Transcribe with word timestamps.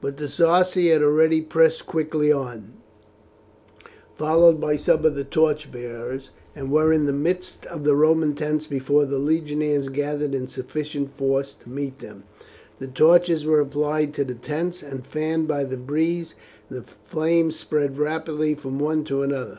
But 0.00 0.18
the 0.18 0.28
Sarci 0.28 0.90
had 0.92 1.02
already 1.02 1.40
pressed 1.40 1.84
quickly 1.84 2.30
on, 2.30 2.74
followed 4.14 4.60
by 4.60 4.76
some 4.76 5.04
of 5.04 5.16
the 5.16 5.24
torch 5.24 5.72
bearers, 5.72 6.30
and 6.54 6.70
were 6.70 6.92
in 6.92 7.06
the 7.06 7.12
midst 7.12 7.66
of 7.66 7.82
the 7.82 7.96
Roman 7.96 8.36
tents 8.36 8.68
before 8.68 9.04
the 9.04 9.18
legionaries 9.18 9.88
gathered 9.88 10.32
in 10.32 10.46
sufficient 10.46 11.10
force 11.16 11.56
to 11.56 11.68
meet 11.68 11.98
them. 11.98 12.22
The 12.78 12.86
torches 12.86 13.44
were 13.44 13.58
applied 13.58 14.14
to 14.14 14.24
the 14.24 14.34
tents, 14.36 14.80
and 14.80 15.04
fanned 15.04 15.48
by 15.48 15.64
the 15.64 15.76
breeze, 15.76 16.36
the 16.70 16.82
flames 16.84 17.56
spread 17.56 17.98
rapidly 17.98 18.54
from 18.54 18.78
one 18.78 19.02
to 19.06 19.22
another. 19.22 19.58